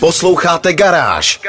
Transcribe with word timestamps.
Posloucháte 0.00 0.72
Garáž. 0.72 1.40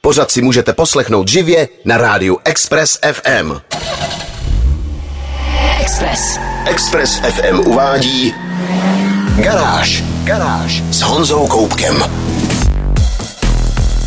Pořád 0.00 0.30
si 0.30 0.42
můžete 0.42 0.72
poslechnout 0.72 1.28
živě 1.28 1.68
na 1.84 1.96
rádiu 1.96 2.38
Express 2.44 2.98
FM. 3.12 3.52
Express. 5.80 6.38
Express 6.66 7.16
FM 7.18 7.58
uvádí 7.58 8.34
Garáž. 9.36 10.02
Garáž 10.24 10.82
s 10.90 11.00
Honzou 11.00 11.46
Koupkem. 11.46 12.04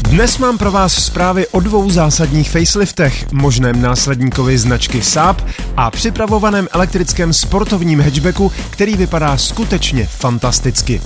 Dnes 0.01 0.37
mám 0.37 0.57
pro 0.57 0.71
vás 0.71 0.93
zprávy 0.93 1.47
o 1.47 1.59
dvou 1.59 1.89
zásadních 1.89 2.51
faceliftech, 2.51 3.31
možném 3.31 3.81
následníkovi 3.81 4.57
značky 4.57 5.01
Saab 5.01 5.41
a 5.77 5.91
připravovaném 5.91 6.67
elektrickém 6.71 7.33
sportovním 7.33 8.01
hatchbacku, 8.01 8.51
který 8.69 8.95
vypadá 8.95 9.37
skutečně 9.37 10.07
fantasticky. 10.07 11.01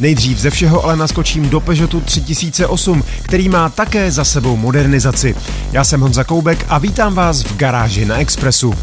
Nejdřív 0.00 0.38
ze 0.38 0.50
všeho 0.50 0.84
ale 0.84 0.96
naskočím 0.96 1.48
do 1.48 1.60
Peugeotu 1.60 2.00
3008, 2.00 3.04
který 3.22 3.48
má 3.48 3.68
také 3.68 4.10
za 4.10 4.24
sebou 4.24 4.56
modernizaci. 4.56 5.34
Já 5.72 5.84
jsem 5.84 6.00
Honza 6.00 6.24
Koubek 6.24 6.66
a 6.68 6.78
vítám 6.78 7.14
vás 7.14 7.42
v 7.42 7.56
garáži 7.56 8.04
na 8.04 8.16
Expressu. 8.16 8.74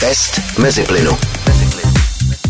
Test 0.00 0.40
mezi 0.58 0.82
plynu. 0.82 1.18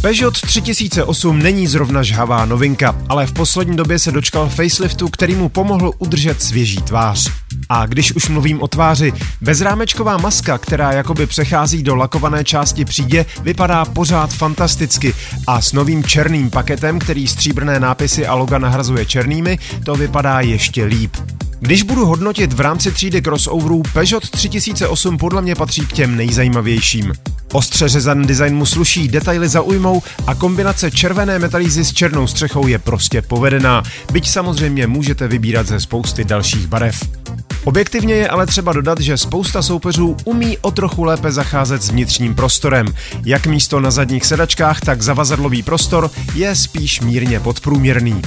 Peugeot 0.01 0.41
3008 0.41 1.39
není 1.39 1.67
zrovna 1.67 2.03
žhavá 2.03 2.45
novinka, 2.45 2.97
ale 3.09 3.27
v 3.27 3.33
poslední 3.33 3.77
době 3.77 3.99
se 3.99 4.13
dočkal 4.13 4.49
faceliftu, 4.49 5.09
který 5.09 5.35
mu 5.35 5.49
pomohl 5.49 5.93
udržet 5.99 6.43
svěží 6.43 6.77
tvář. 6.77 7.46
A 7.69 7.87
když 7.87 8.13
už 8.13 8.29
mluvím 8.29 8.63
o 8.63 8.69
tváři, 8.69 9.13
bezrámečková 9.41 10.17
maska, 10.17 10.59
která 10.59 10.93
jakoby 10.93 11.27
přechází 11.27 11.83
do 11.83 11.97
lakované 11.97 12.45
části 12.45 12.85
přídě, 12.85 13.27
vypadá 13.43 13.85
pořád 13.85 14.33
fantasticky 14.33 15.15
a 15.47 15.61
s 15.61 15.73
novým 15.73 16.05
černým 16.05 16.51
paketem, 16.51 16.99
který 16.99 17.29
stříbrné 17.29 17.81
nápisy 17.81 18.27
a 18.27 18.35
loga 18.35 18.59
nahrazuje 18.59 19.07
černými, 19.07 19.59
to 19.85 19.95
vypadá 19.95 20.41
ještě 20.41 20.85
líp. 20.85 21.17
Když 21.61 21.83
budu 21.83 22.07
hodnotit 22.07 22.53
v 22.53 22.61
rámci 22.61 22.93
třídy 22.93 23.23
crossoverů, 23.23 23.83
Peugeot 23.93 24.31
3008 24.31 25.19
podle 25.19 25.43
mě 25.43 25.55
patří 25.55 25.87
k 25.87 25.93
těm 25.93 26.17
nejzajímavějším. 26.17 27.13
Ostře 27.53 27.89
řezaný 27.89 28.27
design 28.27 28.57
mu 28.57 28.67
sluší, 28.67 29.09
detaily 29.09 29.49
zaujmou 29.49 30.03
a 30.27 30.35
kombinace 30.35 30.91
červené 30.91 31.39
metalízy 31.39 31.85
s 31.85 31.93
černou 31.93 32.27
střechou 32.27 32.67
je 32.67 32.79
prostě 32.79 33.23
povedená, 33.23 33.83
byť 34.13 34.29
samozřejmě 34.29 34.87
můžete 34.87 35.29
vybírat 35.29 35.67
ze 35.67 35.81
spousty 35.81 36.25
dalších 36.25 36.67
barev. 36.67 37.03
Objektivně 37.67 38.15
je 38.15 38.29
ale 38.29 38.47
třeba 38.47 38.73
dodat, 38.73 39.01
že 39.01 39.17
spousta 39.17 39.63
soupeřů 39.63 40.17
umí 40.25 40.59
o 40.59 40.71
trochu 40.71 41.05
lépe 41.05 41.33
zacházet 41.33 41.83
s 41.83 41.91
vnitřním 41.91 42.35
prostorem. 42.35 42.87
Jak 43.25 43.47
místo 43.47 43.81
na 43.81 43.91
zadních 43.91 44.27
sedačkách, 44.27 44.81
tak 44.81 45.03
zavazadlový 45.03 45.63
prostor 45.63 46.11
je 46.35 46.55
spíš 46.55 47.01
mírně 47.01 47.41
podprůměrný. 47.41 48.23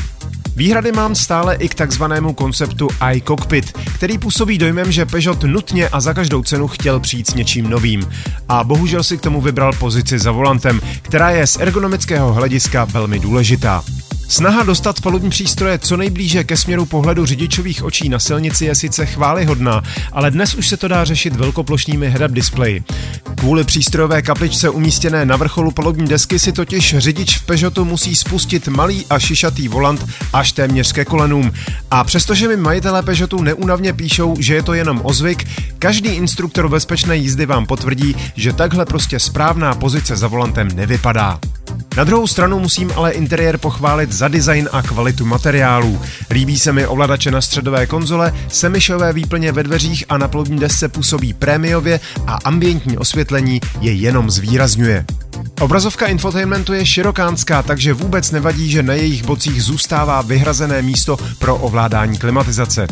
Výhrady 0.55 0.91
mám 0.91 1.15
stále 1.15 1.55
i 1.55 1.69
k 1.69 1.75
takzvanému 1.75 2.33
konceptu 2.33 2.87
iCockpit, 3.13 3.77
který 3.95 4.17
působí 4.17 4.57
dojmem, 4.57 4.91
že 4.91 5.05
Peugeot 5.05 5.43
nutně 5.43 5.89
a 5.89 6.01
za 6.01 6.13
každou 6.13 6.43
cenu 6.43 6.67
chtěl 6.67 6.99
přijít 6.99 7.29
s 7.29 7.33
něčím 7.33 7.69
novým. 7.69 8.09
A 8.49 8.63
bohužel 8.63 9.03
si 9.03 9.17
k 9.17 9.21
tomu 9.21 9.41
vybral 9.41 9.73
pozici 9.73 10.19
za 10.19 10.31
volantem, 10.31 10.81
která 11.01 11.29
je 11.29 11.47
z 11.47 11.57
ergonomického 11.59 12.33
hlediska 12.33 12.85
velmi 12.85 13.19
důležitá. 13.19 13.83
Snaha 14.29 14.63
dostat 14.63 15.01
palubní 15.01 15.29
přístroje 15.29 15.79
co 15.79 15.97
nejblíže 15.97 16.43
ke 16.43 16.57
směru 16.57 16.85
pohledu 16.85 17.25
řidičových 17.25 17.83
očí 17.83 18.09
na 18.09 18.19
silnici 18.19 18.65
je 18.65 18.75
sice 18.75 19.05
chválihodná, 19.05 19.83
ale 20.11 20.31
dnes 20.31 20.55
už 20.55 20.67
se 20.67 20.77
to 20.77 20.87
dá 20.87 21.05
řešit 21.05 21.35
velkoplošnými 21.35 22.13
head-up 22.13 22.31
displeji. 22.31 22.83
Kvůli 23.39 23.63
přístrojové 23.63 24.21
kapličce 24.21 24.69
umístěné 24.69 25.25
na 25.25 25.35
vrcholu 25.35 25.71
palubní 25.71 26.07
desky 26.07 26.39
si 26.39 26.51
totiž 26.51 26.95
řidič 26.97 27.37
v 27.37 27.45
Peugeotu 27.45 27.85
musí 27.85 28.15
spustit 28.15 28.67
malý 28.67 29.05
a 29.09 29.19
šišatý 29.19 29.67
volant 29.67 30.05
až 30.33 30.51
téměř 30.51 30.91
ke 30.91 31.05
kolenům. 31.05 31.51
A 31.91 32.03
přestože 32.03 32.47
mi 32.47 32.57
majitelé 32.57 33.03
Peugeotu 33.03 33.41
neúnavně 33.41 33.93
píšou, 33.93 34.35
že 34.39 34.55
je 34.55 34.63
to 34.63 34.73
jenom 34.73 35.01
ozvyk, 35.03 35.47
každý 35.79 36.09
instruktor 36.09 36.69
bezpečné 36.69 37.17
jízdy 37.17 37.45
vám 37.45 37.65
potvrdí, 37.65 38.15
že 38.35 38.53
takhle 38.53 38.85
prostě 38.85 39.19
správná 39.19 39.75
pozice 39.75 40.15
za 40.15 40.27
volantem 40.27 40.67
nevypadá. 40.67 41.39
Na 41.97 42.03
druhou 42.03 42.27
stranu 42.27 42.59
musím 42.59 42.91
ale 42.95 43.11
interiér 43.11 43.57
pochválit 43.57 44.11
za 44.11 44.27
design 44.27 44.69
a 44.71 44.81
kvalitu 44.81 45.25
materiálů. 45.25 46.01
Líbí 46.31 46.59
se 46.59 46.73
mi 46.73 46.87
ovladače 46.87 47.31
na 47.31 47.41
středové 47.41 47.85
konzole, 47.85 48.33
semišové 48.47 49.13
výplně 49.13 49.51
ve 49.51 49.63
dveřích 49.63 50.03
a 50.09 50.17
na 50.17 50.27
plodní 50.27 50.59
desce 50.59 50.89
působí 50.89 51.33
prémiově 51.33 51.99
a 52.27 52.37
ambientní 52.43 52.97
osvětlení 52.97 53.61
je 53.81 53.91
jenom 53.93 54.31
zvýrazňuje. 54.31 55.05
Obrazovka 55.59 56.07
infotainmentu 56.07 56.73
je 56.73 56.85
širokánská, 56.85 57.63
takže 57.63 57.93
vůbec 57.93 58.31
nevadí, 58.31 58.71
že 58.71 58.83
na 58.83 58.93
jejich 58.93 59.23
bocích 59.23 59.63
zůstává 59.63 60.21
vyhrazené 60.21 60.81
místo 60.81 61.17
pro 61.39 61.55
ovládání 61.55 62.17
klimatizace. 62.17 62.87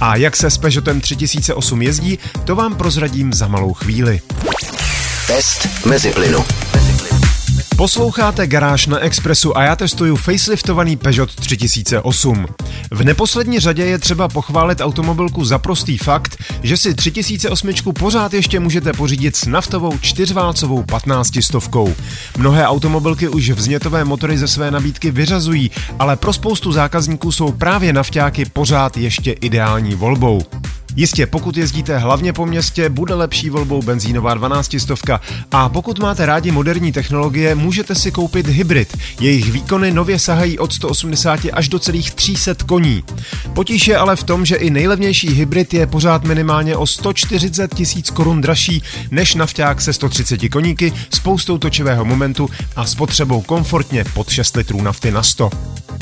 A 0.00 0.16
jak 0.16 0.36
se 0.36 0.50
s 0.50 0.58
Peugeotem 0.58 1.00
3008 1.00 1.82
jezdí, 1.82 2.18
to 2.44 2.56
vám 2.56 2.74
prozradím 2.74 3.32
za 3.32 3.48
malou 3.48 3.72
chvíli. 3.72 4.20
Test 5.26 5.68
mezi 5.86 6.10
plynu. 6.10 6.44
Posloucháte 7.82 8.46
Garáž 8.46 8.86
na 8.86 8.98
Expressu 8.98 9.56
a 9.56 9.62
já 9.62 9.76
testuju 9.76 10.16
faceliftovaný 10.16 10.96
Peugeot 10.96 11.34
3008. 11.34 12.46
V 12.90 13.04
neposlední 13.04 13.58
řadě 13.58 13.84
je 13.84 13.98
třeba 13.98 14.28
pochválit 14.28 14.80
automobilku 14.80 15.44
za 15.44 15.58
prostý 15.58 15.98
fakt, 15.98 16.36
že 16.62 16.76
si 16.76 16.94
3008 16.94 17.72
pořád 17.98 18.34
ještě 18.34 18.60
můžete 18.60 18.92
pořídit 18.92 19.36
s 19.36 19.46
naftovou 19.46 19.98
čtyřválcovou 19.98 20.82
15 20.82 21.42
stovkou. 21.42 21.94
Mnohé 22.38 22.66
automobilky 22.66 23.28
už 23.28 23.50
vznětové 23.50 24.04
motory 24.04 24.38
ze 24.38 24.48
své 24.48 24.70
nabídky 24.70 25.10
vyřazují, 25.10 25.70
ale 25.98 26.16
pro 26.16 26.32
spoustu 26.32 26.72
zákazníků 26.72 27.32
jsou 27.32 27.52
právě 27.52 27.92
nafťáky 27.92 28.44
pořád 28.44 28.96
ještě 28.96 29.32
ideální 29.32 29.94
volbou. 29.94 30.42
Jistě, 30.96 31.26
pokud 31.26 31.56
jezdíte 31.56 31.98
hlavně 31.98 32.32
po 32.32 32.46
městě, 32.46 32.88
bude 32.88 33.14
lepší 33.14 33.50
volbou 33.50 33.82
benzínová 33.82 34.34
12 34.34 34.76
stovka 34.78 35.20
a 35.50 35.68
pokud 35.68 35.98
máte 35.98 36.26
rádi 36.26 36.50
moderní 36.50 36.92
technologie, 36.92 37.54
můžete 37.54 37.94
si 37.94 38.10
koupit 38.10 38.46
hybrid. 38.46 38.96
Jejich 39.20 39.52
výkony 39.52 39.92
nově 39.92 40.18
sahají 40.18 40.58
od 40.58 40.72
180 40.72 41.40
až 41.52 41.68
do 41.68 41.78
celých 41.78 42.14
300 42.14 42.54
koní. 42.66 43.04
Potíž 43.54 43.88
je 43.88 43.96
ale 43.96 44.16
v 44.16 44.22
tom, 44.22 44.46
že 44.46 44.56
i 44.56 44.70
nejlevnější 44.70 45.28
hybrid 45.28 45.74
je 45.74 45.86
pořád 45.86 46.24
minimálně 46.24 46.76
o 46.76 46.86
140 46.86 47.74
tisíc 47.74 48.10
korun 48.10 48.40
dražší 48.40 48.82
než 49.10 49.34
nafťák 49.34 49.80
se 49.80 49.92
130 49.92 50.48
koníky, 50.48 50.92
spoustou 51.10 51.58
točivého 51.58 52.04
momentu 52.04 52.50
a 52.76 52.86
spotřebou 52.86 53.40
komfortně 53.40 54.04
pod 54.14 54.30
6 54.30 54.56
litrů 54.56 54.82
nafty 54.82 55.10
na 55.10 55.22
100. 55.22 55.50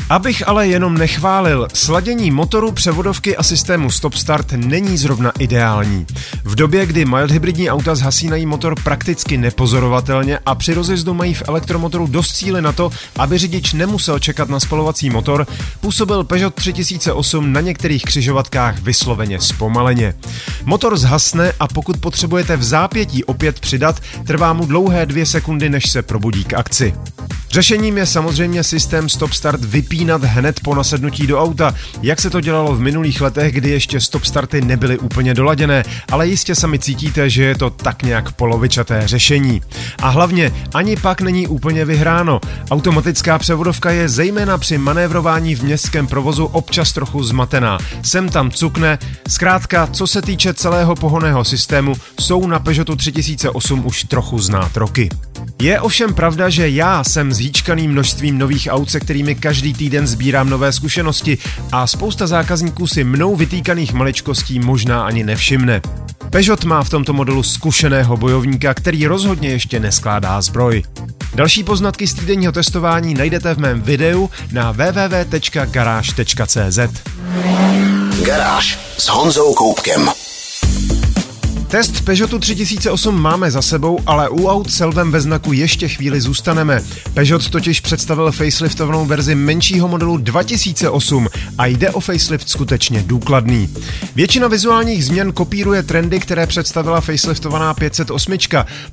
Abych 0.09 0.49
ale 0.49 0.69
jenom 0.69 0.99
nechválil, 0.99 1.69
sladění 1.75 2.31
motoru, 2.31 2.73
převodovky 2.73 3.37
a 3.37 3.43
systému 3.43 3.91
stop 3.91 4.15
start 4.15 4.53
není 4.53 4.80
zrovna 4.89 5.33
ideální. 5.39 6.07
V 6.45 6.55
době, 6.55 6.87
kdy 6.87 7.05
mild 7.05 7.31
hybridní 7.31 7.71
auta 7.71 7.95
zhasínají 7.95 8.47
motor 8.47 8.75
prakticky 8.83 9.37
nepozorovatelně 9.37 10.39
a 10.47 10.55
při 10.55 10.75
rozjezdu 10.75 11.15
mají 11.15 11.35
v 11.35 11.43
elektromotoru 11.49 12.07
dost 12.07 12.33
cíly 12.33 12.63
na 12.63 12.73
to, 12.73 12.91
aby 13.19 13.39
řidič 13.39 13.73
nemusel 13.73 14.19
čekat 14.19 14.49
na 14.49 14.61
spalovací 14.61 15.11
motor, 15.11 15.47
působil 15.81 16.25
Peugeot 16.25 16.55
3008 16.55 17.53
na 17.53 17.61
některých 17.61 18.03
křižovatkách 18.03 18.79
vysloveně 18.83 19.41
zpomaleně. 19.41 20.15
Motor 20.65 20.99
zhasne 20.99 21.53
a 21.61 21.69
pokud 21.69 21.97
potřebujete 21.97 22.57
v 22.57 22.63
zápětí 22.63 23.25
opět 23.25 23.61
přidat, 23.61 24.01
trvá 24.27 24.53
mu 24.53 24.67
dlouhé 24.67 25.07
dvě 25.07 25.27
sekundy, 25.27 25.71
než 25.71 25.91
se 25.91 26.03
probudí 26.03 26.45
k 26.45 26.55
akci. 26.55 26.95
Řešením 27.51 27.99
je 27.99 28.07
samozřejmě 28.07 28.65
systém 28.65 29.09
stop 29.09 29.33
start 29.33 29.65
vypínat 29.65 30.25
hned 30.25 30.61
po 30.61 30.75
nasednutí 30.75 31.27
do 31.27 31.41
auta, 31.41 31.75
jak 32.03 32.21
se 32.21 32.31
to 32.31 32.41
dělalo 32.41 32.75
v 32.75 32.81
minulých 32.81 33.21
letech, 33.21 33.55
kdy 33.55 33.71
ještě 33.71 34.01
stop 34.01 34.25
starty 34.25 34.61
nebyly 34.71 34.99
úplně 34.99 35.35
doladěné, 35.35 35.85
ale 36.13 36.29
jistě 36.29 36.55
sami 36.55 36.79
cítíte, 36.79 37.31
že 37.31 37.45
je 37.45 37.55
to 37.55 37.71
tak 37.71 38.03
nějak 38.03 38.33
polovičaté 38.33 39.03
řešení. 39.05 39.63
A 39.99 40.09
hlavně 40.09 40.53
ani 40.75 40.97
pak 40.97 41.21
není 41.21 41.47
úplně 41.47 41.85
vyhráno. 41.85 42.41
Automatická 42.71 43.39
převodovka 43.39 43.91
je 43.91 44.09
zejména 44.09 44.59
při 44.59 44.79
manévrování 44.79 45.55
v 45.55 45.63
městském 45.63 46.07
provozu 46.07 46.45
občas 46.45 46.93
trochu 46.93 47.23
zmatená. 47.23 47.79
Sem 48.03 48.29
tam 48.29 48.51
cukne, 48.51 48.99
zkrátka, 49.29 49.87
co 49.87 50.07
se 50.07 50.23
týče 50.23 50.55
celého 50.55 50.95
pohoného 50.95 51.45
systému, 51.45 51.95
jsou 52.21 52.47
na 52.47 52.59
Peugeotu 52.59 52.97
3008 52.97 53.87
už 53.87 54.05
trochu 54.05 54.39
znát 54.39 54.77
roky. 54.77 55.09
Je 55.61 55.81
ovšem 55.81 56.15
pravda, 56.15 56.49
že 56.49 56.69
já 56.69 57.05
jsem 57.05 57.33
zhýčkaný 57.33 57.89
množstvím 57.89 58.39
nových 58.39 58.69
aut, 58.71 58.91
se 58.91 59.01
kterými 59.01 59.35
každý 59.35 59.75
týden 59.75 60.07
sbírám 60.07 60.51
nové 60.51 60.73
zkušenosti 60.73 61.39
a 61.73 61.87
spousta 61.87 62.27
zákazníků 62.27 62.87
si 62.87 63.05
mnou 63.05 63.37
vytýkaných 63.37 63.93
maličkostí 63.93 64.59
možná 64.59 65.05
ani 65.05 65.25
nevšimne. 65.25 65.81
Peugeot 66.31 66.65
má 66.65 66.83
v 66.83 66.91
tomto 66.91 67.13
modelu 67.13 67.43
zkušeného 67.43 68.17
bojovníka, 68.17 68.75
který 68.75 69.07
rozhodně 69.07 69.49
ještě 69.49 69.81
neskládá 69.81 70.41
zbroj. 70.41 70.83
Další 71.35 71.65
poznatky 71.65 72.07
z 72.07 72.15
týdenního 72.15 72.53
testování 72.53 73.15
najdete 73.15 73.55
v 73.55 73.59
mém 73.59 73.83
videu 73.83 74.31
na 74.53 74.73
www.garage.cz. 74.73 76.79
Garáž 78.25 78.79
s 78.99 79.09
Honzou 79.09 79.55
Koupkem. 79.55 80.11
Test 81.71 82.05
Peugeotu 82.05 82.39
3008 82.39 83.23
máme 83.23 83.51
za 83.51 83.63
sebou, 83.63 83.99
ale 84.07 84.29
u 84.29 84.47
aut 84.47 84.71
s 84.71 84.81
elvem 84.81 85.13
ve 85.13 85.21
znaku 85.21 85.53
ještě 85.53 85.89
chvíli 85.89 86.21
zůstaneme. 86.21 86.83
Peugeot 87.15 87.51
totiž 87.51 87.81
představil 87.81 88.33
faceliftovanou 88.33 89.07
verzi 89.07 89.35
menšího 89.35 89.89
modelu 89.89 90.17
2008 90.17 91.29
a 91.59 91.67
jde 91.67 91.91
o 91.91 92.01
facelift 92.01 92.49
skutečně 92.49 93.03
důkladný. 93.03 93.75
Většina 94.15 94.49
vizuálních 94.49 95.05
změn 95.05 95.33
kopíruje 95.33 95.83
trendy, 95.83 96.21
které 96.21 96.47
představila 96.47 97.01
faceliftovaná 97.01 97.75
508. 97.75 98.33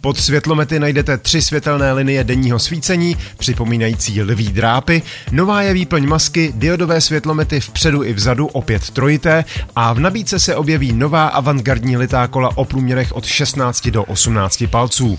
Pod 0.01 0.18
světlomety 0.18 0.80
najdete 0.80 1.18
tři 1.18 1.41
světelné 1.41 1.94
linie 1.94 2.23
denního 2.23 2.59
svícení, 2.59 3.18
připomínající 3.38 4.21
lví 4.21 4.47
drápy, 4.47 5.01
nová 5.31 5.62
je 5.62 5.73
výplň 5.73 6.07
masky, 6.07 6.53
diodové 6.56 7.01
světlomety 7.01 7.59
vpředu 7.59 8.03
i 8.03 8.13
vzadu, 8.13 8.47
opět 8.47 8.89
trojité 8.89 9.45
a 9.75 9.94
v 9.94 10.00
nabídce 10.00 10.39
se 10.39 10.56
objeví 10.56 10.94
nová 10.94 11.27
avantgardní 11.27 11.97
litá 11.97 12.27
kola 12.27 12.57
průměrech 12.68 13.16
od 13.16 13.25
16 13.25 13.88
do 13.88 14.04
18 14.04 14.64
palců. 14.69 15.18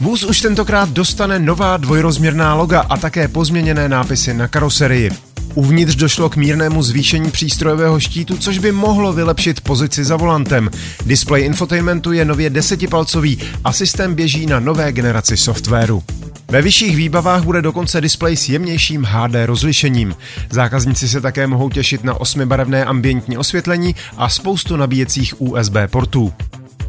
Vůz 0.00 0.24
už 0.24 0.40
tentokrát 0.40 0.88
dostane 0.88 1.38
nová 1.38 1.76
dvojrozměrná 1.76 2.54
loga 2.54 2.80
a 2.80 2.96
také 2.96 3.28
pozměněné 3.28 3.88
nápisy 3.88 4.34
na 4.34 4.48
karoserii. 4.48 5.10
Uvnitř 5.54 5.94
došlo 5.94 6.28
k 6.30 6.36
mírnému 6.36 6.82
zvýšení 6.82 7.30
přístrojového 7.30 8.00
štítu, 8.00 8.36
což 8.36 8.58
by 8.58 8.72
mohlo 8.72 9.12
vylepšit 9.12 9.60
pozici 9.60 10.04
za 10.04 10.16
volantem. 10.16 10.70
Display 11.04 11.44
infotainmentu 11.44 12.12
je 12.12 12.24
nově 12.24 12.50
desetipalcový 12.50 13.38
a 13.64 13.72
systém 13.72 14.14
běží 14.14 14.46
na 14.46 14.60
nové 14.60 14.92
generaci 14.92 15.36
softwaru. 15.36 16.02
Ve 16.50 16.62
vyšších 16.62 16.96
výbavách 16.96 17.42
bude 17.42 17.62
dokonce 17.62 18.00
displej 18.00 18.36
s 18.36 18.48
jemnějším 18.48 19.04
HD 19.04 19.34
rozlišením. 19.44 20.14
Zákazníci 20.50 21.08
se 21.08 21.20
také 21.20 21.46
mohou 21.46 21.70
těšit 21.70 22.04
na 22.04 22.20
osmibarevné 22.20 22.84
ambientní 22.84 23.38
osvětlení 23.38 23.94
a 24.16 24.28
spoustu 24.28 24.76
nabíjecích 24.76 25.40
USB 25.40 25.76
portů. 25.90 26.32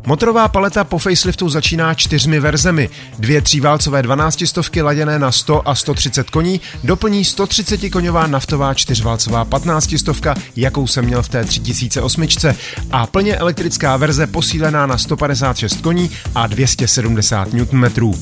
Motorová 0.07 0.47
paleta 0.47 0.83
po 0.83 0.97
faceliftu 0.97 1.49
začíná 1.49 1.93
čtyřmi 1.93 2.39
verzemi. 2.39 2.89
Dvě 3.19 3.41
tříválcové 3.41 4.01
12 4.01 4.47
stovky 4.47 4.81
laděné 4.81 5.19
na 5.19 5.31
100 5.31 5.69
a 5.69 5.75
130 5.75 6.29
koní 6.29 6.61
doplní 6.83 7.25
130 7.25 7.89
koňová 7.89 8.27
naftová 8.27 8.73
čtyřválcová 8.73 9.45
15 9.45 9.93
stovka, 9.97 10.35
jakou 10.55 10.87
jsem 10.87 11.05
měl 11.05 11.23
v 11.23 11.29
té 11.29 11.45
3008 11.45 12.27
a 12.91 13.07
plně 13.07 13.35
elektrická 13.35 13.97
verze 13.97 14.27
posílená 14.27 14.85
na 14.85 14.97
156 14.97 15.81
koní 15.81 16.11
a 16.35 16.47
270 16.47 17.53
Nm. 17.53 18.13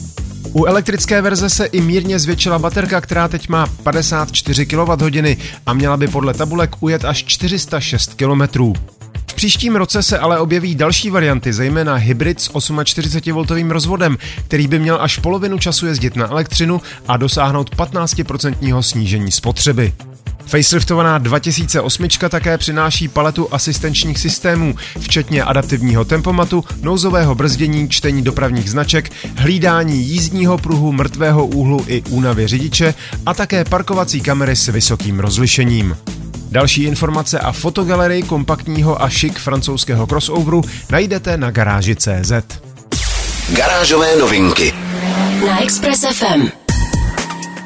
U 0.54 0.66
elektrické 0.66 1.22
verze 1.22 1.50
se 1.50 1.66
i 1.66 1.82
mírně 1.82 2.20
zvětšila 2.20 2.60
baterka, 2.60 3.02
která 3.02 3.28
teď 3.28 3.50
má 3.50 3.68
54 3.84 4.66
kWh 4.66 5.36
a 5.66 5.74
měla 5.74 5.98
by 5.98 6.08
podle 6.08 6.34
tabulek 6.34 6.76
ujet 6.80 7.06
až 7.06 7.24
406 7.24 8.14
km 8.14 8.74
příštím 9.36 9.76
roce 9.76 10.04
se 10.04 10.20
ale 10.20 10.40
objeví 10.40 10.76
další 10.76 11.10
varianty, 11.10 11.54
zejména 11.54 11.96
hybrid 11.96 12.42
s 12.42 12.50
48V 12.50 13.72
rozvodem, 13.72 14.18
který 14.48 14.68
by 14.68 14.80
měl 14.80 14.98
až 15.02 15.18
polovinu 15.18 15.60
času 15.60 15.86
jezdit 15.86 16.16
na 16.16 16.28
elektřinu 16.28 16.82
a 17.08 17.18
dosáhnout 17.18 17.76
15% 17.76 18.82
snížení 18.82 19.32
spotřeby. 19.32 19.94
Faceliftovaná 20.46 21.18
2008 21.18 22.08
také 22.30 22.58
přináší 22.58 23.08
paletu 23.08 23.54
asistenčních 23.54 24.20
systémů, 24.20 24.76
včetně 25.00 25.44
adaptivního 25.44 26.06
tempomatu, 26.06 26.64
nouzového 26.82 27.36
brzdění, 27.36 27.90
čtení 27.90 28.22
dopravních 28.22 28.70
značek, 28.70 29.12
hlídání 29.36 30.04
jízdního 30.04 30.58
pruhu, 30.58 30.92
mrtvého 30.92 31.46
úhlu 31.46 31.86
i 31.88 32.02
únavy 32.10 32.48
řidiče 32.48 32.94
a 33.26 33.34
také 33.34 33.66
parkovací 33.66 34.22
kamery 34.22 34.56
s 34.56 34.68
vysokým 34.68 35.20
rozlišením. 35.20 35.96
Další 36.52 36.84
informace 36.84 37.40
a 37.40 37.52
fotogalerii 37.52 38.24
kompaktního 38.24 39.02
a 39.02 39.10
šik 39.10 39.40
francouzského 39.40 40.08
crossoveru 40.08 40.62
najdete 40.90 41.38
na 41.38 41.52
garáži.cz. 41.52 42.32
Garážové 43.50 44.16
novinky 44.16 44.74
na 45.48 45.64
Express 45.64 46.02
FM. 46.14 46.65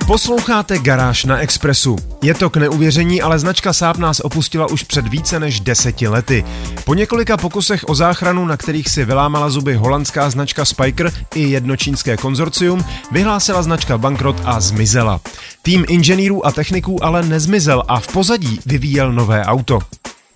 Posloucháte 0.10 0.80
Garáž 0.80 1.26
na 1.26 1.38
Expressu. 1.38 1.96
Je 2.24 2.34
to 2.34 2.50
k 2.50 2.58
neuvěření, 2.58 3.22
ale 3.22 3.40
značka 3.40 3.74
Saab 3.74 3.98
nás 3.98 4.20
opustila 4.20 4.70
už 4.70 4.84
před 4.84 5.08
více 5.08 5.40
než 5.40 5.60
deseti 5.60 6.08
lety. 6.08 6.46
Po 6.86 6.94
několika 6.94 7.38
pokusech 7.38 7.84
o 7.88 7.96
záchranu, 7.96 8.46
na 8.46 8.58
kterých 8.58 8.90
si 8.90 9.06
vylámala 9.06 9.50
zuby 9.50 9.76
holandská 9.76 10.30
značka 10.30 10.66
Spiker 10.66 11.12
i 11.36 11.50
jednočínské 11.50 12.18
konzorcium, 12.18 12.86
vyhlásila 13.12 13.62
značka 13.62 13.98
bankrot 13.98 14.42
a 14.46 14.60
zmizela. 14.60 15.22
Tým 15.62 15.86
inženýrů 15.90 16.46
a 16.46 16.52
techniků 16.52 17.04
ale 17.04 17.24
nezmizel 17.24 17.84
a 17.88 18.00
v 18.00 18.08
pozadí 18.08 18.60
vyvíjel 18.66 19.14
nové 19.14 19.46
auto. 19.46 19.80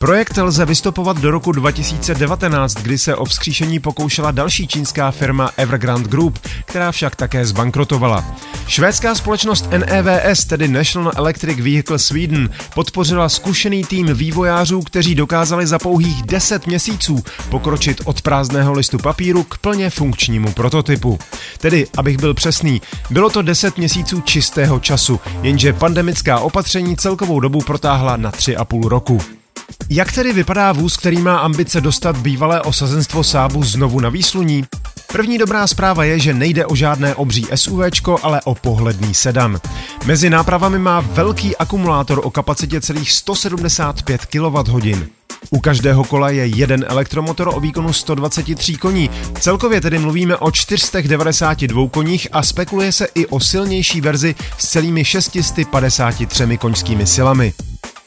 Projekt 0.03 0.37
lze 0.37 0.65
vystopovat 0.65 1.17
do 1.17 1.31
roku 1.31 1.51
2019, 1.51 2.73
kdy 2.73 2.97
se 2.97 3.15
o 3.15 3.25
vzkříšení 3.25 3.79
pokoušela 3.79 4.31
další 4.31 4.67
čínská 4.67 5.11
firma 5.11 5.51
Evergrande 5.57 6.09
Group, 6.09 6.39
která 6.65 6.91
však 6.91 7.15
také 7.15 7.45
zbankrotovala. 7.45 8.25
Švédská 8.67 9.15
společnost 9.15 9.69
NEVS, 9.71 10.45
tedy 10.45 10.67
National 10.67 11.11
Electric 11.15 11.57
Vehicle 11.57 11.99
Sweden, 11.99 12.49
podpořila 12.75 13.29
zkušený 13.29 13.83
tým 13.83 14.13
vývojářů, 14.13 14.81
kteří 14.81 15.15
dokázali 15.15 15.67
za 15.67 15.79
pouhých 15.79 16.23
10 16.23 16.67
měsíců 16.67 17.23
pokročit 17.49 18.01
od 18.05 18.21
prázdného 18.21 18.73
listu 18.73 18.97
papíru 18.97 19.43
k 19.43 19.57
plně 19.57 19.89
funkčnímu 19.89 20.51
prototypu. 20.51 21.19
Tedy, 21.57 21.87
abych 21.97 22.17
byl 22.17 22.33
přesný, 22.33 22.81
bylo 23.09 23.29
to 23.29 23.41
10 23.41 23.77
měsíců 23.77 24.21
čistého 24.21 24.79
času, 24.79 25.19
jenže 25.41 25.73
pandemická 25.73 26.39
opatření 26.39 26.97
celkovou 26.97 27.39
dobu 27.39 27.61
protáhla 27.61 28.17
na 28.17 28.31
3,5 28.31 28.87
roku. 28.87 29.42
Jak 29.89 30.11
tedy 30.11 30.33
vypadá 30.33 30.71
vůz, 30.71 30.97
který 30.97 31.17
má 31.17 31.37
ambice 31.37 31.81
dostat 31.81 32.17
bývalé 32.17 32.61
osazenstvo 32.61 33.23
Sábu 33.23 33.63
znovu 33.63 33.99
na 33.99 34.09
výsluní? 34.09 34.65
První 35.13 35.37
dobrá 35.37 35.67
zpráva 35.67 36.03
je, 36.03 36.19
že 36.19 36.33
nejde 36.33 36.65
o 36.65 36.75
žádné 36.75 37.15
obří 37.15 37.47
SUV, 37.55 37.81
ale 38.23 38.41
o 38.41 38.55
pohledný 38.55 39.13
sedan. 39.13 39.59
Mezi 40.05 40.29
nápravami 40.29 40.79
má 40.79 40.99
velký 40.99 41.57
akumulátor 41.57 42.21
o 42.23 42.31
kapacitě 42.31 42.81
celých 42.81 43.11
175 43.11 44.25
kWh. 44.25 45.07
U 45.49 45.59
každého 45.59 46.03
kola 46.03 46.29
je 46.29 46.45
jeden 46.45 46.85
elektromotor 46.87 47.51
o 47.53 47.59
výkonu 47.59 47.93
123 47.93 48.75
koní. 48.75 49.09
Celkově 49.39 49.81
tedy 49.81 49.99
mluvíme 49.99 50.37
o 50.37 50.51
492 50.51 51.89
koních 51.89 52.27
a 52.31 52.43
spekuluje 52.43 52.91
se 52.91 53.07
i 53.15 53.25
o 53.25 53.39
silnější 53.39 54.01
verzi 54.01 54.35
s 54.57 54.67
celými 54.67 55.05
653 55.05 56.57
koňskými 56.57 57.07
silami. 57.07 57.53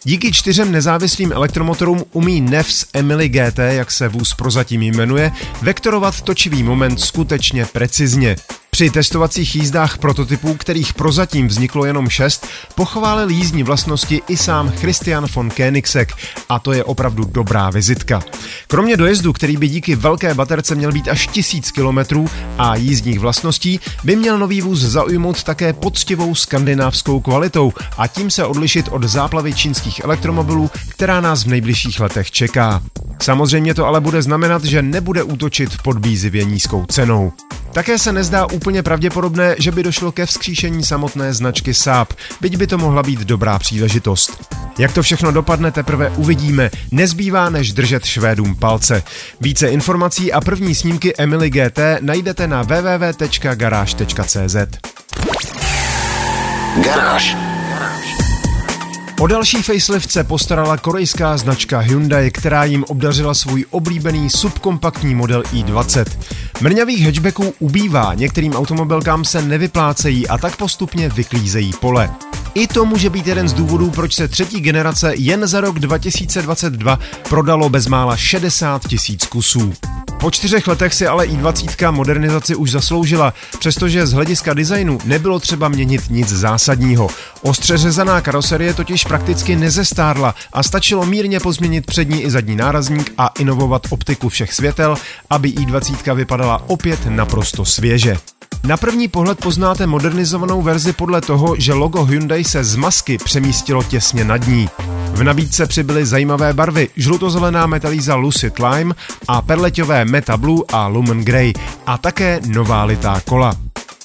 Díky 0.07 0.33
čtyřem 0.33 0.73
nezávislým 0.73 1.33
elektromotorům 1.33 2.05
umí 2.13 2.41
Nevs 2.41 2.87
Emily 2.93 3.29
GT, 3.29 3.59
jak 3.59 3.91
se 3.91 4.09
vůz 4.09 4.35
prozatím 4.35 4.83
jmenuje, 4.83 5.33
vektorovat 5.63 6.21
točivý 6.21 6.63
moment 6.63 7.01
skutečně 7.01 7.65
precizně. 7.65 8.37
Při 8.77 8.91
testovacích 8.91 9.57
jízdách 9.57 9.99
prototypů, 9.99 10.55
kterých 10.55 10.95
prozatím 10.95 11.49
vzniklo 11.49 11.85
jenom 11.85 12.09
šest, 12.09 12.47
pochválil 12.75 13.31
jízdní 13.31 13.63
vlastnosti 13.63 14.23
i 14.29 14.37
sám 14.37 14.71
Christian 14.71 15.27
von 15.35 15.51
Koenigsegg 15.51 16.13
a 16.49 16.59
to 16.59 16.73
je 16.73 16.85
opravdu 16.85 17.25
dobrá 17.25 17.71
vizitka. 17.71 18.23
Kromě 18.67 18.97
dojezdu, 18.97 19.33
který 19.33 19.57
by 19.57 19.69
díky 19.69 19.97
velké 19.97 20.35
baterce 20.35 20.75
měl 20.75 20.93
být 20.93 21.09
až 21.09 21.27
tisíc 21.27 21.71
kilometrů 21.71 22.29
a 22.59 22.77
jízdních 22.77 23.21
vlastností, 23.21 23.81
by 24.05 24.17
měl 24.17 24.39
nový 24.39 24.61
vůz 24.61 24.81
zaujmout 24.81 25.43
také 25.43 25.73
poctivou 25.73 26.35
skandinávskou 26.35 27.21
kvalitou 27.21 27.73
a 27.99 28.07
tím 28.07 28.31
se 28.31 28.45
odlišit 28.45 28.89
od 28.91 29.03
záplavy 29.05 29.55
čínských 29.55 30.05
elektromobilů, 30.05 30.71
která 30.89 31.21
nás 31.21 31.45
v 31.45 31.49
nejbližších 31.49 32.01
letech 32.01 32.31
čeká. 32.31 32.83
Samozřejmě 33.23 33.75
to 33.75 33.87
ale 33.87 34.01
bude 34.01 34.23
znamenat, 34.23 34.65
že 34.65 34.83
nebude 34.83 35.23
útočit 35.23 35.71
podbízivě 35.83 36.45
nízkou 36.45 36.85
cenou. 36.87 37.33
Také 37.77 37.99
se 37.99 38.13
nezdá 38.13 38.47
úplně 38.47 38.83
pravděpodobné, 38.83 39.57
že 39.59 39.73
by 39.73 39.83
došlo 39.83 40.13
ke 40.13 40.27
vzkříšení 40.27 40.83
samotné 40.83 41.35
značky 41.35 41.75
Saab, 41.75 42.13
byť 42.41 42.57
by 42.57 42.67
to 42.67 42.79
mohla 42.79 43.03
být 43.03 43.21
dobrá 43.21 43.59
příležitost. 43.59 44.55
Jak 44.79 44.93
to 44.93 45.03
všechno 45.03 45.33
dopadne, 45.33 45.71
teprve 45.71 46.11
uvidíme. 46.11 46.71
Nezbývá 46.93 47.51
než 47.51 47.73
držet 47.73 48.05
Švédům 48.05 48.57
palce. 48.57 49.03
Více 49.41 49.69
informací 49.69 50.33
a 50.33 50.41
první 50.41 50.75
snímky 50.75 51.15
Emily 51.19 51.51
GT 51.51 51.79
najdete 52.01 52.47
na 52.47 52.63
www.garage.cz. 52.63 54.57
Garáž. 56.85 57.37
O 59.21 59.27
další 59.27 59.63
facelift 59.63 60.11
se 60.11 60.25
postarala 60.25 60.77
korejská 60.77 61.37
značka 61.37 61.79
Hyundai, 61.79 62.31
která 62.31 62.65
jim 62.65 62.85
obdařila 62.85 63.35
svůj 63.35 63.65
oblíbený 63.71 64.31
subkompaktní 64.31 65.15
model 65.15 65.43
i20. 65.43 66.05
Mrňavých 66.61 67.05
hatchbacků 67.05 67.55
ubývá, 67.59 68.15
některým 68.15 68.53
automobilkám 68.53 69.25
se 69.25 69.43
nevyplácejí 69.43 70.29
a 70.29 70.39
tak 70.39 70.57
postupně 70.57 71.09
vyklízejí 71.09 71.73
pole. 71.81 72.11
I 72.55 72.67
to 72.67 72.85
může 72.85 73.11
být 73.11 73.27
jeden 73.27 73.49
z 73.49 73.53
důvodů, 73.53 73.91
proč 73.91 74.15
se 74.15 74.29
třetí 74.29 74.61
generace 74.61 75.13
jen 75.17 75.47
za 75.47 75.61
rok 75.61 75.79
2022 75.79 76.99
prodalo 77.29 77.69
bezmála 77.69 78.17
60 78.17 78.89
tisíc 78.89 79.27
kusů. 79.27 79.73
Po 80.21 80.31
čtyřech 80.31 80.67
letech 80.67 80.95
si 80.95 81.07
ale 81.07 81.27
i20 81.27 81.93
modernizaci 81.93 82.55
už 82.55 82.71
zasloužila, 82.71 83.35
přestože 83.59 84.07
z 84.07 84.13
hlediska 84.13 84.55
designu 84.55 84.99
nebylo 85.05 85.41
třeba 85.41 85.69
měnit 85.69 86.03
nic 86.11 86.29
zásadního. 86.29 87.09
Ostře 87.43 87.79
řezaná 87.79 88.21
karoserie 88.21 88.75
totiž 88.75 89.05
prakticky 89.05 89.57
nezestárla 89.57 90.35
a 90.53 90.63
stačilo 90.63 91.07
mírně 91.07 91.41
pozměnit 91.41 91.87
přední 91.87 92.23
i 92.23 92.31
zadní 92.31 92.57
nárazník 92.57 93.13
a 93.19 93.31
inovovat 93.39 93.83
optiku 93.91 94.29
všech 94.29 94.55
světel, 94.55 94.97
aby 95.31 95.49
i20 95.49 96.15
vypadala 96.15 96.63
opět 96.67 97.07
naprosto 97.07 97.65
svěže. 97.65 98.17
Na 98.65 98.77
první 98.77 99.09
pohled 99.09 99.39
poznáte 99.39 99.87
modernizovanou 99.87 100.63
verzi 100.63 100.93
podle 100.93 101.21
toho, 101.21 101.55
že 101.59 101.73
logo 101.73 102.05
Hyundai 102.05 102.45
se 102.45 102.65
z 102.65 102.77
masky 102.77 103.19
přemístilo 103.19 103.83
těsně 103.83 104.25
nad 104.25 104.47
ní. 104.47 104.69
V 105.13 105.23
nabídce 105.23 105.67
přibyly 105.67 106.07
zajímavé 106.07 106.53
barvy 106.53 106.89
žlutozelená 106.97 107.67
metalíza 107.67 108.15
Lucid 108.15 108.59
Lime 108.59 108.95
a 109.29 109.43
perleťové 109.43 110.05
Meta 110.05 110.37
Blue 110.37 110.65
a 110.73 110.87
Lumen 110.87 111.25
Grey 111.25 111.53
a 111.87 111.99
také 111.99 112.41
nová 112.47 112.85
litá 112.85 113.21
kola. 113.21 113.57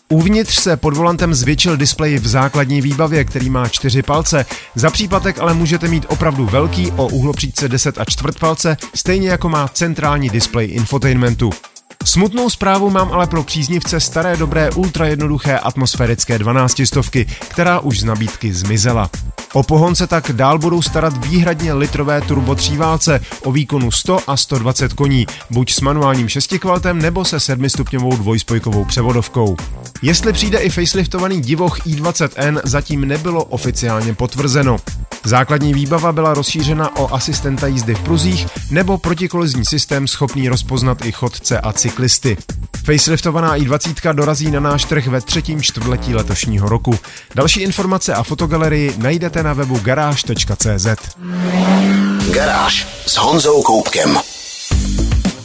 Uvnitř 0.10 0.60
se 0.60 0.78
pod 0.78 0.94
volantem 0.98 1.34
zvětšil 1.34 1.78
displej 1.78 2.18
v 2.18 2.28
základní 2.28 2.82
výbavě, 2.82 3.24
který 3.24 3.50
má 3.50 3.68
čtyři 3.68 4.02
palce. 4.04 4.46
Za 4.76 4.90
příplatek 4.90 5.40
ale 5.40 5.54
můžete 5.54 5.88
mít 5.88 6.06
opravdu 6.08 6.46
velký 6.46 6.92
o 6.92 7.08
uhlopříčce 7.08 7.70
10 7.70 8.00
a 8.00 8.06
čtvrt 8.06 8.40
palce, 8.40 8.78
stejně 8.96 9.30
jako 9.30 9.50
má 9.50 9.68
centrální 9.68 10.30
displej 10.30 10.70
infotainmentu. 10.72 11.50
Smutnou 12.06 12.50
zprávu 12.50 12.90
mám 12.90 13.12
ale 13.12 13.28
pro 13.28 13.44
příznivce 13.44 14.00
staré 14.00 14.38
dobré 14.38 14.70
ultra 14.72 15.08
jednoduché 15.08 15.60
atmosférické 15.60 16.40
12 16.40 16.82
stovky, 16.86 17.26
která 17.48 17.80
už 17.80 18.00
z 18.00 18.04
nabídky 18.04 18.54
zmizela. 18.54 19.10
O 19.54 19.64
pohon 19.64 19.96
se 19.96 20.08
tak 20.08 20.32
dál 20.32 20.60
budou 20.60 20.82
starat 20.82 21.26
výhradně 21.26 21.74
litrové 21.74 22.22
turbotříválce 22.22 23.22
o 23.44 23.52
výkonu 23.52 23.92
100 23.92 24.20
a 24.28 24.38
120 24.38 24.94
koní, 24.94 25.28
buď 25.50 25.72
s 25.72 25.82
manuálním 25.82 26.30
šestikvaltem 26.30 27.02
nebo 27.02 27.26
se 27.26 27.40
sedmistupňovou 27.40 28.16
dvojspojkovou 28.16 28.86
převodovkou. 28.86 29.58
Jestli 30.02 30.34
přijde 30.34 30.58
i 30.58 30.70
faceliftovaný 30.70 31.42
divoch 31.42 31.80
i20N, 31.80 32.62
zatím 32.64 33.08
nebylo 33.08 33.44
oficiálně 33.44 34.14
potvrzeno. 34.14 34.78
Základní 35.26 35.74
výbava 35.74 36.12
byla 36.12 36.34
rozšířena 36.34 36.96
o 36.96 37.14
asistenta 37.14 37.68
jízdy 37.68 37.96
v 37.96 38.02
pruzích 38.02 38.48
nebo 38.72 38.98
protikolizní 38.98 39.66
systém 39.66 40.08
schopný 40.08 40.50
rozpoznat 40.50 41.06
i 41.06 41.12
chodce 41.12 41.60
a 41.60 41.74
cyklisty. 41.74 42.38
Faceliftovaná 42.86 43.58
i20 43.58 44.14
dorazí 44.14 44.52
na 44.52 44.60
náš 44.60 44.86
trh 44.86 45.08
ve 45.08 45.22
třetím 45.22 45.62
čtvrtletí 45.62 46.16
letošního 46.16 46.70
roku. 46.70 47.00
Další 47.36 47.62
informace 47.62 48.14
a 48.14 48.24
fotogalerii 48.24 48.94
najdete 48.98 49.41
na 49.44 49.54
webu 49.54 49.80
garáž.cz. 49.80 50.88
Garáž 52.34 52.88
s 53.08 53.18
Honzou 53.18 53.62
Koupkem. 53.62 54.20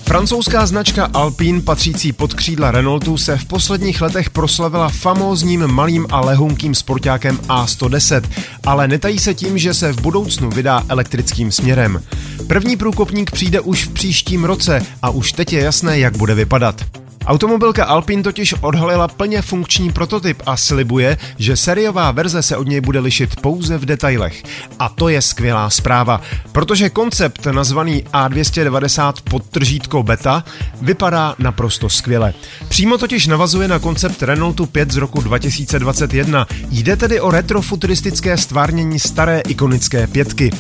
Francouzská 0.06 0.66
značka 0.66 1.10
Alpine 1.14 1.60
patřící 1.60 2.12
pod 2.12 2.34
křídla 2.34 2.70
Renaultu 2.70 3.18
se 3.18 3.36
v 3.36 3.44
posledních 3.44 4.00
letech 4.00 4.30
proslavila 4.30 4.88
famózním 4.88 5.66
malým 5.66 6.06
a 6.10 6.20
lehunkým 6.20 6.74
sportákem 6.74 7.38
A110, 7.38 8.22
ale 8.66 8.88
netají 8.88 9.18
se 9.18 9.34
tím, 9.34 9.58
že 9.58 9.74
se 9.74 9.92
v 9.92 10.00
budoucnu 10.00 10.50
vydá 10.50 10.82
elektrickým 10.88 11.52
směrem. 11.52 12.02
První 12.46 12.76
průkopník 12.76 13.30
přijde 13.30 13.60
už 13.60 13.84
v 13.84 13.92
příštím 13.92 14.44
roce 14.44 14.86
a 15.02 15.10
už 15.10 15.32
teď 15.32 15.52
je 15.52 15.62
jasné, 15.62 15.98
jak 15.98 16.16
bude 16.16 16.34
vypadat. 16.34 17.05
Automobilka 17.26 17.85
Alpine 17.85 18.23
totiž 18.23 18.54
odhalila 18.61 19.09
plně 19.09 19.42
funkční 19.42 19.92
prototyp 19.92 20.42
a 20.47 20.56
slibuje, 20.56 21.18
že 21.38 21.56
seriová 21.56 22.11
verze 22.11 22.42
se 22.42 22.56
od 22.56 22.68
něj 22.68 22.80
bude 22.80 23.00
lišit 23.00 23.40
pouze 23.40 23.78
v 23.78 23.85
detailech. 23.85 24.42
A 24.78 24.88
to 24.88 25.09
je 25.09 25.23
skvělá 25.23 25.71
zpráva, 25.71 26.21
protože 26.52 26.90
koncept 26.90 27.47
nazvaný 27.47 28.04
A290 28.12 29.12
podtržítko 29.30 30.02
beta 30.02 30.45
vypadá 30.83 31.35
naprosto 31.38 31.88
skvěle. 31.88 32.35
Přímo 32.68 32.99
totiž 32.99 33.26
navazuje 33.26 33.68
na 33.68 33.78
koncept 33.78 34.23
Renaultu 34.23 34.66
5 34.66 34.90
z 34.90 34.97
roku 34.97 35.21
2021. 35.21 36.47
Jde 36.71 36.97
tedy 36.97 37.21
o 37.21 37.30
retrofuturistické 37.30 38.37
stvárnění 38.37 38.99
staré 38.99 39.40
ikonické 39.40 40.06
pětky. 40.06 40.50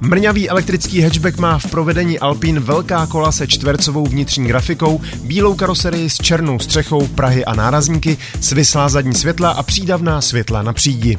Mrňavý 0.00 0.50
elektrický 0.50 1.00
hatchback 1.00 1.38
má 1.38 1.58
v 1.58 1.70
provedení 1.70 2.18
Alpine 2.18 2.60
velká 2.60 3.06
kola 3.06 3.32
se 3.32 3.46
čtvercovou 3.46 4.06
vnitřní 4.06 4.46
grafikou, 4.46 5.00
bílou 5.22 5.54
karoserii 5.54 6.10
s 6.10 6.16
černou 6.16 6.58
střechou, 6.58 7.06
prahy 7.06 7.44
a 7.44 7.54
nárazníky, 7.54 8.16
svislá 8.40 8.88
zadní 8.88 9.14
světla 9.14 9.50
a 9.50 9.62
přídavná 9.62 10.20
světla 10.20 10.62
na 10.62 10.72
přídi. 10.72 11.18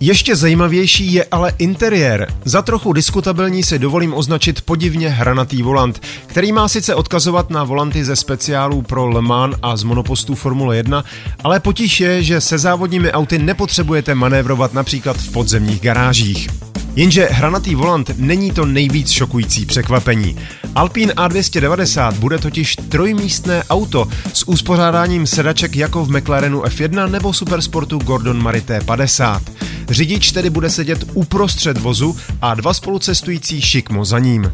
Ještě 0.00 0.36
zajímavější 0.36 1.12
je 1.12 1.24
ale 1.30 1.52
interiér. 1.58 2.32
Za 2.44 2.62
trochu 2.62 2.92
diskutabilní 2.92 3.62
si 3.62 3.78
dovolím 3.78 4.14
označit 4.14 4.60
podivně 4.60 5.08
hranatý 5.08 5.62
volant, 5.62 6.02
který 6.26 6.52
má 6.52 6.68
sice 6.68 6.94
odkazovat 6.94 7.50
na 7.50 7.64
volanty 7.64 8.04
ze 8.04 8.16
speciálů 8.16 8.82
pro 8.82 9.08
Le 9.08 9.22
Mans 9.22 9.56
a 9.62 9.76
z 9.76 9.82
monopostů 9.82 10.34
Formule 10.34 10.76
1, 10.76 11.04
ale 11.44 11.60
potíž 11.60 12.00
je, 12.00 12.22
že 12.22 12.40
se 12.40 12.58
závodními 12.58 13.12
auty 13.12 13.38
nepotřebujete 13.38 14.14
manévrovat 14.14 14.74
například 14.74 15.16
v 15.16 15.32
podzemních 15.32 15.80
garážích. 15.80 16.65
Jenže 16.96 17.28
hranatý 17.30 17.74
volant 17.74 18.10
není 18.16 18.50
to 18.50 18.66
nejvíc 18.66 19.10
šokující 19.10 19.66
překvapení. 19.66 20.36
Alpine 20.74 21.12
A290 21.12 22.12
bude 22.12 22.38
totiž 22.38 22.76
trojmístné 22.76 23.64
auto 23.70 24.08
s 24.32 24.48
uspořádáním 24.48 25.26
sedaček 25.26 25.76
jako 25.76 26.04
v 26.04 26.10
McLarenu 26.10 26.62
F1 26.62 27.10
nebo 27.10 27.32
Supersportu 27.32 27.98
Gordon 27.98 28.42
Marité 28.42 28.80
50. 28.80 29.42
Řidič 29.88 30.32
tedy 30.32 30.50
bude 30.50 30.70
sedět 30.70 31.04
uprostřed 31.14 31.78
vozu 31.78 32.16
a 32.42 32.54
dva 32.54 32.74
spolucestující 32.74 33.60
šikmo 33.60 34.04
za 34.04 34.18
ním. 34.18 34.52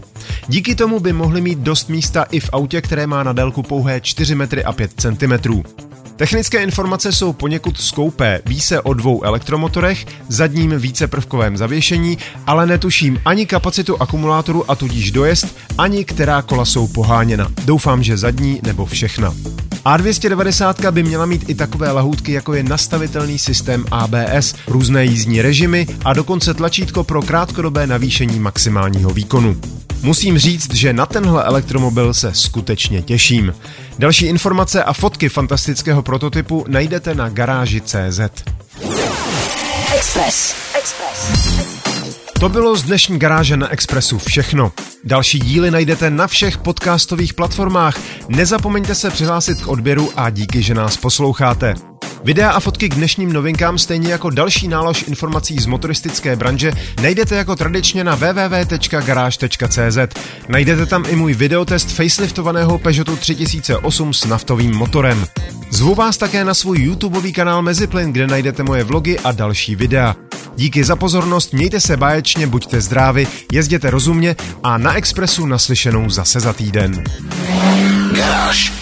Díky 0.48 0.74
tomu 0.74 1.00
by 1.00 1.12
mohli 1.12 1.40
mít 1.40 1.58
dost 1.58 1.88
místa 1.88 2.22
i 2.30 2.40
v 2.40 2.50
autě, 2.52 2.80
které 2.80 3.06
má 3.06 3.22
na 3.22 3.32
délku 3.32 3.62
pouhé 3.62 4.00
4 4.00 4.34
metry 4.34 4.64
a 4.64 4.72
5 4.72 4.90
cm. 4.96 5.62
Technické 6.22 6.62
informace 6.62 7.12
jsou 7.12 7.32
poněkud 7.32 7.80
skoupé. 7.80 8.42
Ví 8.46 8.60
se 8.60 8.80
o 8.80 8.94
dvou 8.94 9.22
elektromotorech, 9.22 10.06
zadním 10.28 10.78
víceprvkovém 10.78 11.56
zavěšení, 11.56 12.18
ale 12.46 12.66
netuším 12.66 13.20
ani 13.24 13.46
kapacitu 13.46 14.02
akumulátoru 14.02 14.70
a 14.70 14.74
tudíž 14.74 15.10
dojezd, 15.10 15.56
ani 15.78 16.04
která 16.04 16.42
kola 16.42 16.64
jsou 16.64 16.88
poháněna. 16.88 17.48
Doufám, 17.64 18.02
že 18.02 18.16
zadní 18.16 18.60
nebo 18.62 18.86
všechna. 18.86 19.34
A290 19.84 20.90
by 20.90 21.02
měla 21.02 21.26
mít 21.26 21.50
i 21.50 21.54
takové 21.54 21.92
lahůdky, 21.92 22.32
jako 22.32 22.54
je 22.54 22.62
nastavitelný 22.62 23.38
systém 23.38 23.84
ABS, 23.90 24.54
různé 24.66 25.04
jízdní 25.04 25.42
režimy 25.42 25.86
a 26.04 26.12
dokonce 26.12 26.54
tlačítko 26.54 27.04
pro 27.04 27.22
krátkodobé 27.22 27.86
navýšení 27.86 28.40
maximálního 28.40 29.10
výkonu. 29.10 29.56
Musím 30.02 30.38
říct, 30.38 30.74
že 30.74 30.92
na 30.92 31.06
tenhle 31.06 31.44
elektromobil 31.44 32.14
se 32.14 32.34
skutečně 32.34 33.02
těším. 33.02 33.54
Další 33.98 34.26
informace 34.26 34.84
a 34.84 34.92
fotky 34.92 35.28
fantastického 35.28 36.02
prototypu 36.02 36.64
najdete 36.68 37.14
na 37.14 37.28
garáži 37.28 37.80
CZ. 37.80 38.20
Express. 39.94 40.54
Express. 40.78 41.52
To 42.40 42.48
bylo 42.48 42.76
z 42.76 42.82
dnešní 42.82 43.18
garáže 43.18 43.56
na 43.56 43.68
Expressu 43.68 44.18
všechno. 44.18 44.72
Další 45.04 45.38
díly 45.38 45.70
najdete 45.70 46.10
na 46.10 46.26
všech 46.26 46.58
podcastových 46.58 47.34
platformách. 47.34 47.98
Nezapomeňte 48.28 48.94
se 48.94 49.10
přihlásit 49.10 49.62
k 49.62 49.68
odběru 49.68 50.10
a 50.16 50.30
díky, 50.30 50.62
že 50.62 50.74
nás 50.74 50.96
posloucháte. 50.96 51.91
Videa 52.24 52.50
a 52.50 52.60
fotky 52.60 52.88
k 52.88 52.94
dnešním 52.94 53.32
novinkám, 53.32 53.78
stejně 53.78 54.12
jako 54.12 54.30
další 54.30 54.68
nálož 54.68 55.04
informací 55.08 55.58
z 55.58 55.66
motoristické 55.66 56.36
branže, 56.36 56.72
najdete 57.02 57.36
jako 57.36 57.56
tradičně 57.56 58.04
na 58.04 58.14
www.garage.cz. 58.14 59.98
Najdete 60.48 60.86
tam 60.86 61.04
i 61.08 61.16
můj 61.16 61.34
videotest 61.34 61.90
faceliftovaného 61.92 62.78
Peugeotu 62.78 63.16
3008 63.16 64.14
s 64.14 64.24
naftovým 64.24 64.76
motorem. 64.76 65.26
Zvu 65.70 65.94
vás 65.94 66.16
také 66.16 66.44
na 66.44 66.54
svůj 66.54 66.78
YouTubeový 66.78 67.32
kanál 67.32 67.62
Meziplyn, 67.62 68.12
kde 68.12 68.26
najdete 68.26 68.62
moje 68.62 68.84
vlogy 68.84 69.18
a 69.18 69.32
další 69.32 69.76
videa. 69.76 70.16
Díky 70.56 70.84
za 70.84 70.96
pozornost, 70.96 71.52
mějte 71.52 71.80
se 71.80 71.96
báječně, 71.96 72.46
buďte 72.46 72.80
zdraví, 72.80 73.26
jezděte 73.52 73.90
rozumně 73.90 74.36
a 74.62 74.78
na 74.78 74.94
Expressu 74.94 75.46
naslyšenou 75.46 76.10
zase 76.10 76.40
za 76.40 76.52
týden. 76.52 77.04
Garáž 78.16 78.81